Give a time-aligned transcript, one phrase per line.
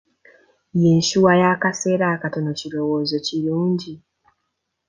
[0.81, 3.93] Yinsuwa y'akaseera akatono kirowoozo kirungi?